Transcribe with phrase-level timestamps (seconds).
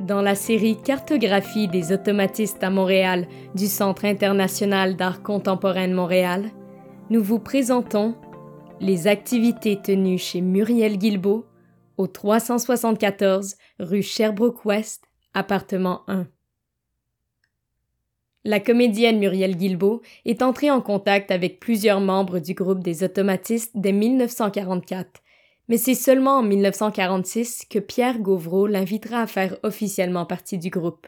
[0.00, 6.50] Dans la série Cartographie des automatistes à Montréal du Centre international d'art contemporain de Montréal,
[7.10, 8.14] nous vous présentons
[8.80, 11.44] les activités tenues chez Muriel Guilbeault
[11.98, 15.02] au 374 rue Sherbrooke-Ouest,
[15.34, 16.26] appartement 1.
[18.44, 23.72] La comédienne Muriel Guilbeault est entrée en contact avec plusieurs membres du groupe des automatistes
[23.74, 25.20] dès 1944
[25.70, 31.06] mais c'est seulement en 1946 que Pierre Gauvreau l'invitera à faire officiellement partie du groupe.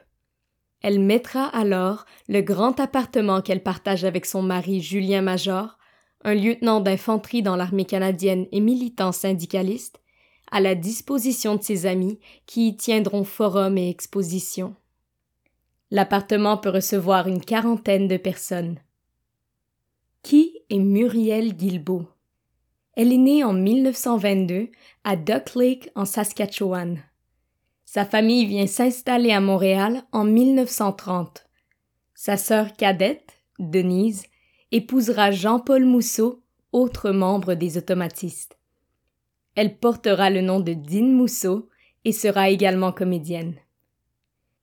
[0.82, 5.78] Elle mettra alors le grand appartement qu'elle partage avec son mari Julien Major,
[6.22, 10.00] un lieutenant d'infanterie dans l'armée canadienne et militant syndicaliste,
[10.52, 14.76] à la disposition de ses amis qui y tiendront forum et exposition.
[15.90, 18.78] L'appartement peut recevoir une quarantaine de personnes.
[20.22, 22.06] Qui est Muriel Guilbeault?
[22.94, 24.68] Elle est née en 1922
[25.04, 27.02] à Duck Lake en Saskatchewan.
[27.86, 31.46] Sa famille vient s'installer à Montréal en 1930.
[32.14, 34.24] Sa sœur cadette, Denise,
[34.72, 38.58] épousera Jean-Paul Mousseau, autre membre des automatistes.
[39.54, 41.68] Elle portera le nom de Dean Mousseau
[42.04, 43.56] et sera également comédienne.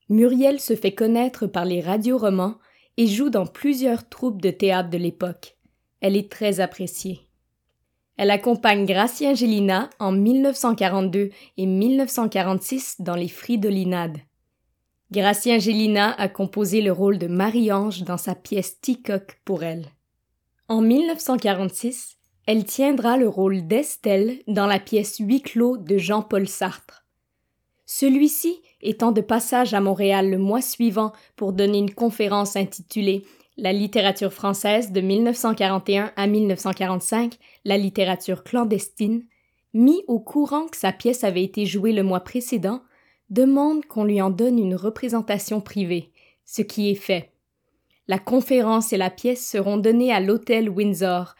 [0.10, 2.58] Muriel se fait connaître par les radioromans
[2.98, 5.58] et joue dans plusieurs troupes de théâtre de l'époque.
[6.02, 7.29] Elle est très appréciée.
[8.22, 14.18] Elle accompagne Gracie Angelina en 1942 et 1946 dans Les Fridolinades.
[15.10, 19.86] Gracie Angelina a composé le rôle de Marie-Ange dans sa pièce Ticoc pour elle.
[20.68, 27.06] En 1946, elle tiendra le rôle d'Estelle dans la pièce Huit clos de Jean-Paul Sartre.
[27.86, 33.24] Celui-ci étant de passage à Montréal le mois suivant pour donner une conférence intitulée
[33.60, 37.36] la littérature française de 1941 à 1945,
[37.66, 39.26] la littérature clandestine,
[39.74, 42.82] mis au courant que sa pièce avait été jouée le mois précédent,
[43.30, 46.12] demande qu'on lui en donne une représentation privée,
[46.46, 47.32] ce qui est fait.
[48.08, 51.36] La conférence et la pièce seront données à l'hôtel Windsor.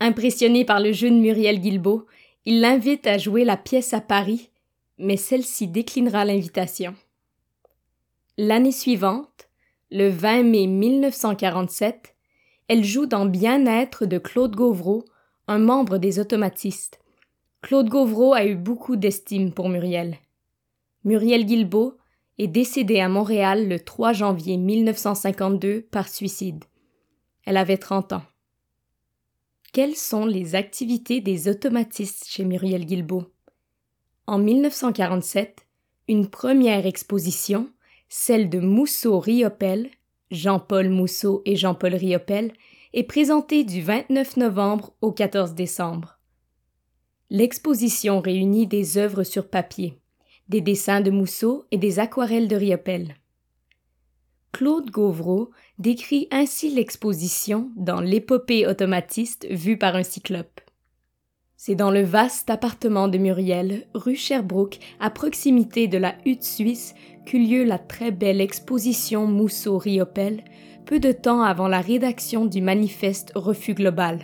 [0.00, 2.06] Impressionné par le jeu de Muriel Guilbeault,
[2.46, 4.50] il l'invite à jouer la pièce à Paris,
[4.98, 6.94] mais celle-ci déclinera l'invitation.
[8.38, 9.35] L'année suivante,
[9.90, 12.14] le 20 mai 1947,
[12.68, 15.04] elle joue dans Bien-être de Claude Gauvreau,
[15.46, 17.00] un membre des automatistes.
[17.62, 20.16] Claude Gauvreau a eu beaucoup d'estime pour Muriel.
[21.04, 21.96] Muriel Guilbeault
[22.38, 26.64] est décédée à Montréal le 3 janvier 1952 par suicide.
[27.44, 28.22] Elle avait 30 ans.
[29.72, 33.26] Quelles sont les activités des automatistes chez Muriel Guilbeault?
[34.26, 35.66] En 1947,
[36.08, 37.70] une première exposition,
[38.08, 39.90] celle de Mousseau-Riopel,
[40.30, 42.52] Jean-Paul Mousseau et Jean-Paul Riopel,
[42.92, 46.18] est présentée du 29 novembre au 14 décembre.
[47.30, 49.98] L'exposition réunit des œuvres sur papier,
[50.48, 53.16] des dessins de Mousseau et des aquarelles de Riopel.
[54.52, 60.60] Claude Gauvreau décrit ainsi l'exposition dans L'épopée automatiste vue par un cyclope.
[61.58, 66.94] C'est dans le vaste appartement de Muriel, rue Sherbrooke, à proximité de la hutte suisse,
[67.34, 70.42] lieu la très belle exposition Mousseau-Riopel,
[70.84, 74.20] peu de temps avant la rédaction du manifeste Refus global.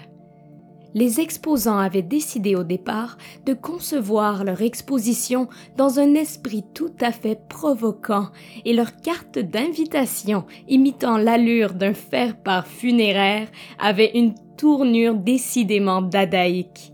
[0.94, 7.12] Les exposants avaient décidé au départ de concevoir leur exposition dans un esprit tout à
[7.12, 8.28] fait provoquant
[8.66, 13.48] et leur carte d'invitation, imitant l'allure d'un faire-part funéraire,
[13.78, 16.92] avait une tournure décidément dadaïque.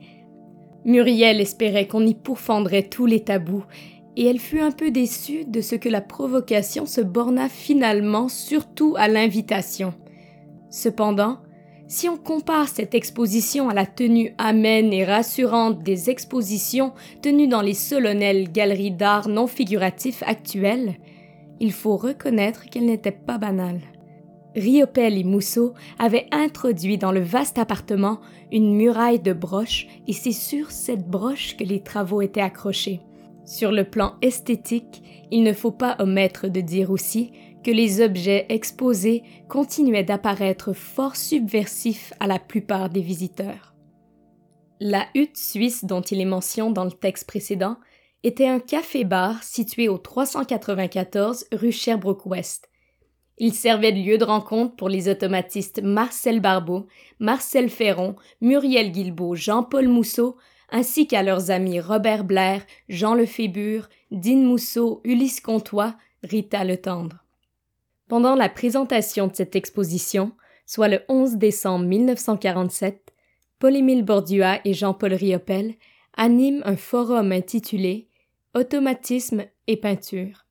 [0.85, 3.65] Muriel espérait qu'on y pourfendrait tous les tabous,
[4.19, 8.97] et elle fut un peu déçue de ce que la provocation se borna finalement surtout
[8.99, 9.95] à l'invitation.
[10.71, 11.39] Cependant,
[11.87, 16.93] si on compare cette exposition à la tenue amène et rassurante des expositions
[17.23, 20.97] tenues dans les solennelles galeries d'art non figuratif actuelles,
[21.61, 23.81] il faut reconnaître qu'elle n'était pas banale.
[24.57, 28.19] Riopel et Mousseau avaient introduit dans le vaste appartement
[28.51, 33.01] une muraille de broches et c'est sur cette broche que les travaux étaient accrochés.
[33.49, 37.33] Sur le plan esthétique, il ne faut pas omettre de dire aussi
[37.65, 43.75] que les objets exposés continuaient d'apparaître fort subversifs à la plupart des visiteurs.
[44.81, 47.79] La hutte suisse dont il est mention dans le texte précédent
[48.23, 52.69] était un café-bar situé au 394 rue Sherbrooke-Ouest,
[53.41, 56.87] il servait de lieu de rencontre pour les automatistes Marcel Barbeau,
[57.21, 60.37] Marcel Ferron, Muriel Guilbeault, Jean-Paul Mousseau,
[60.71, 67.25] ainsi qu'à leurs amis Robert Blair, Jean Lefébure, Dean Mousseau, Ulysse Comtois, Rita Le Tendre.
[68.09, 70.33] Pendant la présentation de cette exposition,
[70.67, 73.13] soit le 11 décembre 1947,
[73.59, 75.75] Paul-Émile Bordua et Jean-Paul Riopel
[76.17, 78.09] animent un forum intitulé
[78.55, 80.47] Automatisme et peinture.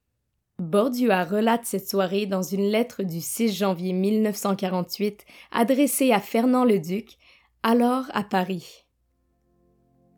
[0.59, 6.79] Bordua relate cette soirée dans une lettre du 6 janvier 1948 adressée à Fernand le
[6.79, 7.17] Duc,
[7.63, 8.86] alors à Paris.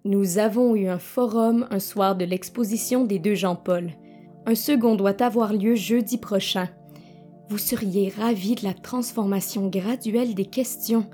[0.06, 3.92] Nous avons eu un forum un soir de l'exposition des deux Jean-Paul.
[4.46, 6.70] Un second doit avoir lieu jeudi prochain.
[7.50, 11.10] Vous seriez ravis de la transformation graduelle des questions.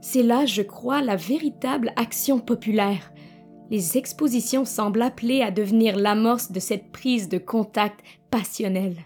[0.00, 3.12] C'est là, je crois, la véritable action populaire.
[3.70, 8.00] Les expositions semblent appeler à devenir l'amorce de cette prise de contact
[8.30, 8.96] passionnelle.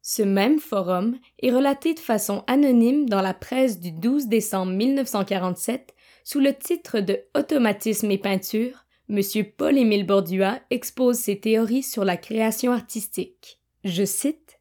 [0.00, 5.95] Ce même forum est relaté de façon anonyme dans la presse du 12 décembre 1947
[6.26, 8.84] sous le titre de Automatisme et peinture.
[9.08, 9.20] M.
[9.56, 13.60] Paul-Émile Bordua expose ses théories sur la création artistique.
[13.84, 14.58] Je cite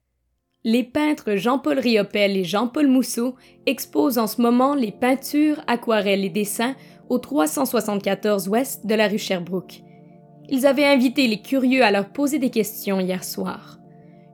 [0.63, 3.33] Les peintres Jean-Paul Riopel et Jean-Paul Mousseau
[3.65, 6.75] exposent en ce moment les peintures, aquarelles et dessins
[7.09, 9.81] au 374 ouest de la rue Sherbrooke.
[10.49, 13.79] Ils avaient invité les curieux à leur poser des questions hier soir.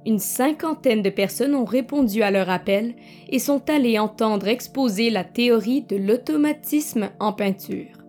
[0.05, 2.95] Une cinquantaine de personnes ont répondu à leur appel
[3.29, 8.03] et sont allées entendre exposer la théorie de l'automatisme en peinture.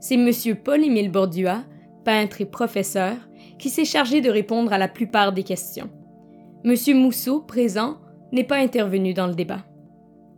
[0.00, 0.56] C'est M.
[0.56, 1.62] Paul-Émile Bordua,
[2.04, 3.16] peintre et professeur,
[3.58, 5.90] qui s'est chargé de répondre à la plupart des questions.
[6.64, 6.74] M.
[6.96, 7.98] Mousseau, présent,
[8.32, 9.64] n'est pas intervenu dans le débat.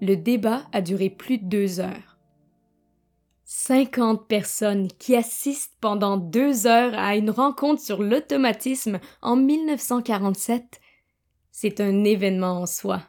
[0.03, 2.19] Le débat a duré plus de deux heures.
[3.45, 10.81] 50 personnes qui assistent pendant deux heures à une rencontre sur l'automatisme en 1947,
[11.61, 13.03] c'est un événement en soi.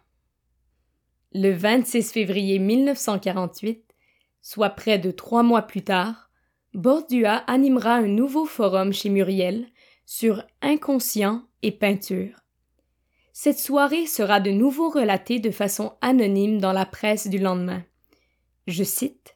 [1.34, 3.84] Le 26 février 1948,
[4.42, 6.32] soit près de trois mois plus tard,
[6.74, 9.68] Bordua animera un nouveau forum chez Muriel
[10.08, 12.40] sur inconscient et peinture.
[13.34, 17.84] Cette soirée sera de nouveau relatée de façon anonyme dans la presse du lendemain.
[18.66, 19.36] Je cite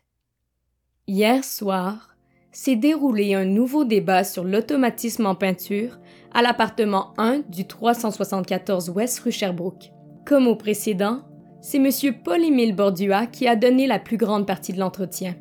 [1.06, 2.12] Hier soir,
[2.53, 6.00] s'est déroulé un nouveau débat sur l'automatisme en peinture
[6.33, 9.91] à l'appartement 1 du 374 Ouest rue Sherbrooke.
[10.25, 11.23] Comme au précédent,
[11.61, 11.89] c'est M.
[12.23, 15.35] Paul-Émile Bordua qui a donné la plus grande partie de l'entretien.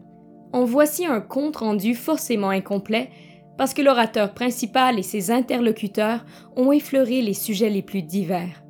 [0.52, 3.10] En voici un compte rendu forcément incomplet
[3.58, 6.24] parce que l'orateur principal et ses interlocuteurs
[6.56, 8.64] ont effleuré les sujets les plus divers.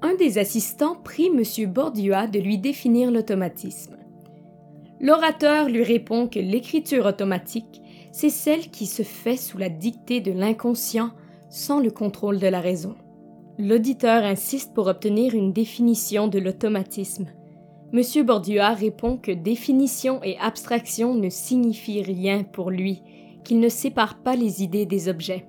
[0.00, 1.70] Un des assistants prie M.
[1.72, 3.97] Bordua de lui définir l'automatisme.
[5.00, 10.32] L'orateur lui répond que l'écriture automatique, c'est celle qui se fait sous la dictée de
[10.32, 11.10] l'inconscient
[11.50, 12.96] sans le contrôle de la raison.
[13.58, 17.26] L'auditeur insiste pour obtenir une définition de l'automatisme.
[17.92, 18.26] M.
[18.26, 23.02] Bordua répond que définition et abstraction ne signifient rien pour lui,
[23.44, 25.46] qu'il ne sépare pas les idées des objets.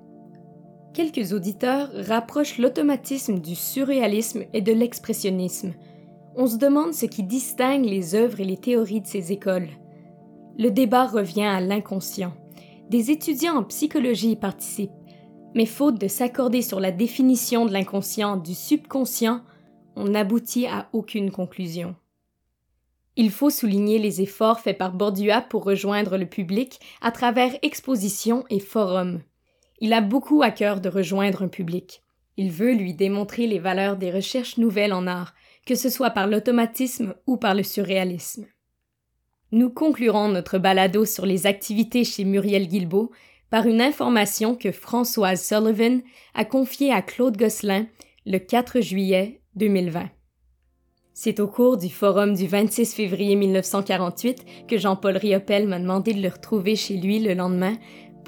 [0.94, 5.74] Quelques auditeurs rapprochent l'automatisme du surréalisme et de l'expressionnisme,
[6.40, 9.68] on se demande ce qui distingue les œuvres et les théories de ces écoles.
[10.58, 12.34] Le débat revient à l'inconscient.
[12.90, 14.90] Des étudiants en psychologie y participent,
[15.54, 19.42] mais faute de s'accorder sur la définition de l'inconscient du subconscient,
[19.98, 21.94] on n'aboutit à aucune conclusion.
[23.18, 28.46] Il faut souligner les efforts faits par Bordua pour rejoindre le public à travers expositions
[28.50, 29.20] et forums.
[29.82, 32.02] Il a beaucoup à cœur de rejoindre un public.
[32.38, 35.34] Il veut lui démontrer les valeurs des recherches nouvelles en art,
[35.70, 38.48] que ce soit par l'automatisme ou par le surréalisme.
[39.52, 43.12] Nous conclurons notre balado sur les activités chez Muriel Guilbeault
[43.52, 46.02] par une information que Françoise Sullivan
[46.34, 47.86] a confiée à Claude Gosselin
[48.26, 50.10] le 4 juillet 2020.
[51.14, 56.22] C'est au cours du forum du 26 février 1948 que Jean-Paul Riopel m'a demandé de
[56.22, 57.78] le retrouver chez lui le lendemain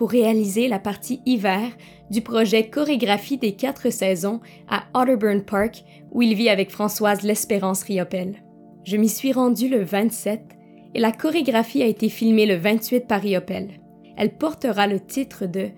[0.02, 1.62] pour réaliser la partie hiver
[2.10, 7.84] du projet Chorégraphie des quatre saisons à Otterburn Park, où il vit avec Françoise L'Espérance
[7.84, 8.44] Riopel.
[8.84, 10.42] Je m'y suis rendue le 27
[10.96, 13.80] et la chorégraphie a été filmée le 28 par Riopel.
[14.18, 15.70] Elle portera le titre de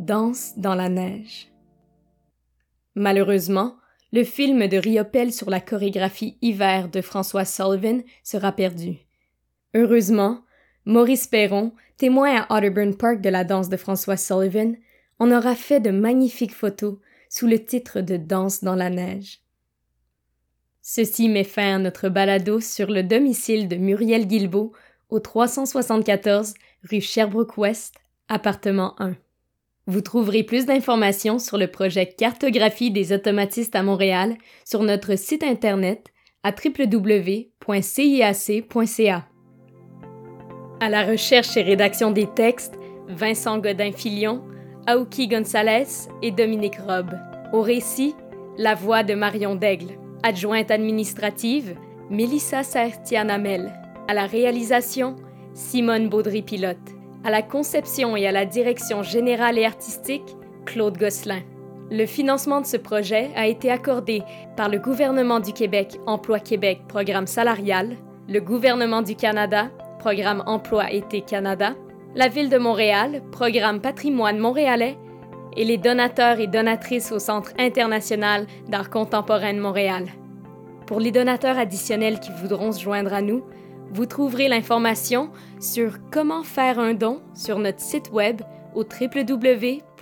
[0.00, 1.46] Danse dans la neige.
[2.96, 3.76] Malheureusement,
[4.10, 8.96] le film de Riopel sur la chorégraphie hiver de François Sullivan sera perdu.
[9.72, 10.40] Heureusement,
[10.88, 14.74] Maurice Perron, témoin à Otterburn Park de la danse de François Sullivan,
[15.20, 16.96] on aura fait de magnifiques photos
[17.28, 19.42] sous le titre de Danse dans la neige.
[20.80, 24.72] Ceci met fin à notre balado sur le domicile de Muriel Guilbeault
[25.10, 26.54] au 374
[26.90, 27.94] rue Sherbrooke-Ouest,
[28.30, 29.14] appartement 1.
[29.88, 35.42] Vous trouverez plus d'informations sur le projet Cartographie des automatistes à Montréal sur notre site
[35.42, 36.06] internet
[36.42, 37.48] à www.ciac.ca.
[40.80, 44.42] À la recherche et rédaction des textes, Vincent Godin-Filion,
[44.86, 45.88] Aouki Gonzalez
[46.22, 47.18] et Dominique Robb.
[47.52, 48.14] Au récit,
[48.58, 49.98] la voix de Marion Daigle.
[50.22, 51.74] Adjointe administrative,
[52.10, 53.72] Mélissa Sertianamel.
[54.06, 55.16] À la réalisation,
[55.52, 56.76] Simone Baudry-Pilote.
[57.24, 61.40] À la conception et à la direction générale et artistique, Claude Gosselin.
[61.90, 64.22] Le financement de ce projet a été accordé
[64.56, 67.96] par le gouvernement du Québec Emploi Québec Programme salarial,
[68.28, 71.74] le gouvernement du Canada Programme Emploi Été Canada,
[72.14, 74.96] la Ville de Montréal Programme Patrimoine montréalais
[75.56, 80.06] et les donateurs et donatrices au Centre international d'art contemporain de Montréal.
[80.86, 83.42] Pour les donateurs additionnels qui voudront se joindre à nous,
[83.90, 88.40] vous trouverez l'information sur comment faire un don sur notre site web
[88.74, 89.98] au www.ciac.ca.